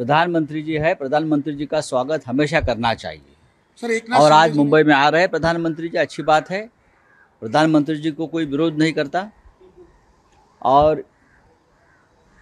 [0.00, 3.34] प्रधानमंत्री जी है प्रधानमंत्री जी का स्वागत हमेशा करना चाहिए।
[3.82, 6.60] सर एक और आज मुंबई में आ रहे हैं प्रधानमंत्री जी अच्छी बात है।
[7.42, 9.30] प्रधानमंत्री जी को कोई विरोध नहीं करता।
[10.62, 11.04] और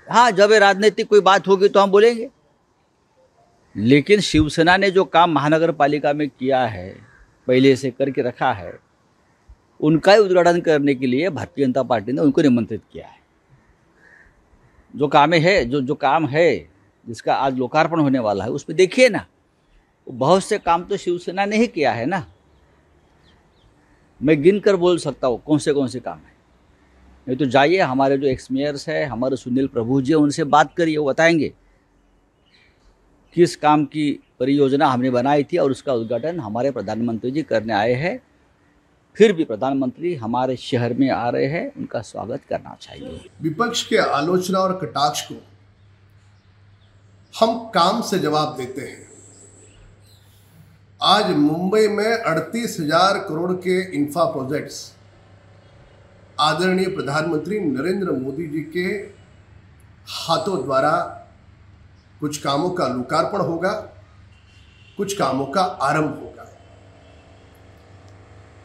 [0.06, 2.28] हाँ जब राजनीतिक कोई बात होगी तो हम बोलेंगे।
[3.76, 6.88] लेकिन शिवसेना ने जो काम महानगर पालिका में किया है
[7.48, 8.72] पहले से करके रखा है
[9.80, 13.20] उनका ही उद्घाटन करने के लिए भारतीय जनता पार्टी ने उनको निमंत्रित किया है।
[14.94, 16.77] जो काम है जो जो काम है
[17.08, 19.26] जिसका आज लोकार्पण होने वाला है उसमें देखिए ना।
[20.10, 22.26] बहुत से काम तो शिवसेना ने ही किया है ना।
[24.22, 26.32] मैं गिन कर बोल सकता हूँ, कौन से कौन से काम है।
[27.28, 30.96] नहीं तो जाइए, हमारे जो एक्स मेयर्स है, हमारे सुनील प्रभु जी उनसे बात करिए,
[30.96, 31.54] वो बताएँगे।
[33.34, 37.92] किस काम की परियोजना हमने बनाई थी और उसका उद्घाटन हमारे प्रधानमंत्री जी करने आए
[37.92, 38.22] हैं।
[39.14, 43.96] फिर भी प्रधानमंत्री हमारे शहर में आ रहे हैं, उनका स्वागत करना चाहिए। विपक्ष के
[43.96, 45.34] आलोचना और कटाक्ष को
[47.34, 49.06] हम काम से जवाब देते हैं।
[51.00, 54.80] आज मुंबई में अड़तीस हज़ार करोड़ के इंफ्रा प्रोजेक्ट्स।
[56.38, 58.86] आदरणीय प्रधानमंत्री नरेंद्र मोदी जी के
[60.12, 60.90] हाथों द्वारा
[62.20, 63.72] कुछ कामों का लोकार्पण होगा,
[64.98, 66.46] कुछ कामों का आरंभ होगा।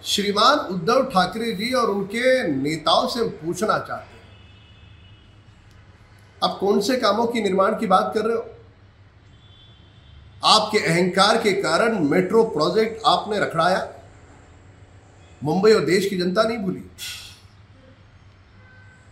[0.06, 4.22] श्रीमान उद्धव ठाकरे जी और उनके नेताओं से पूछना चाहते हैं।
[6.41, 8.50] आप कौन से कामों की निर्माण की बात कर रहे हो?
[10.44, 13.88] आपके अहंकार के कारण मेट्रो प्रोजेक्ट आपने रखड़ाया।
[15.42, 16.84] मुंबई और देश की जनता नहीं भूली।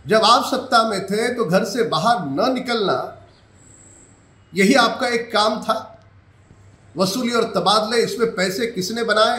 [0.04, 3.26] जब आप सत्ता में थे तो घर से बाहर न निकलना,
[4.52, 5.88] यही आपका एक काम था।
[6.96, 9.38] वसूली और तबादले इसमें पैसे किसने बनाए,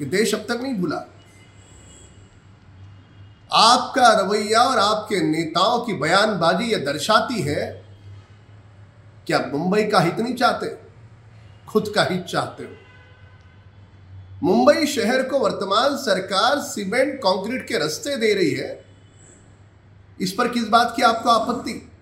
[0.00, 0.96] ये देश अब तक नहीं भूला।
[3.50, 7.85] आपका रवैया और आपके नेताओं की बयानबाजी यह दर्शाती है
[9.26, 10.78] कि आप मुंबई का हित नहीं चाहते?
[11.68, 12.76] खुद का हित चाहते हो।
[14.42, 18.84] मुंबई शहर को वर्तमान सरकार सीमेंट, कंक्रीट के रस्ते दे रही है।
[20.20, 21.92] इस पर किस बात की आपको आपत्ति?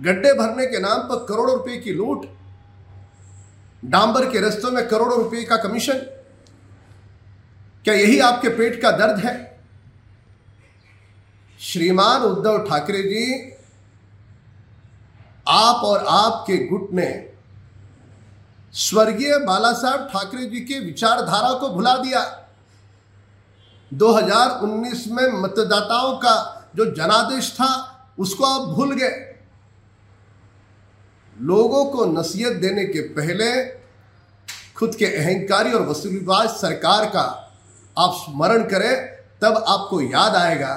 [0.00, 2.26] गड्ढे भरने के नाम पर करोड़ों रुपए की लूट।
[3.84, 5.98] डांबर के रस्तों में करोड़ों रुपए का कमीशन।
[7.84, 9.60] क्या यही आपके पेट का दर्द है?
[11.60, 13.56] श्रीमान उद्धव ठाकरे जी
[15.48, 17.32] आप और आपके गुट ने
[18.72, 22.46] स्वर्गीय बाला साहब ठाकरे जी के विचारधारा को भुला दिया।
[23.94, 29.38] 2019 में मतदाताओं का जो जनादेश था, उसको आप भूल गए।
[31.40, 33.64] लोगों को नसीहत देने के पहले
[34.76, 37.22] खुद के अहंकारी और वसूलीबाज सरकार का
[37.98, 39.06] आप स्मरण करें,
[39.42, 40.74] तब आपको याद आएगा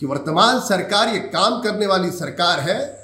[0.00, 3.03] कि वर्तमान सरकार, ये काम करने वाली सरकार है।